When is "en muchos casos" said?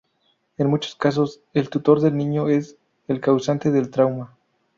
0.57-1.41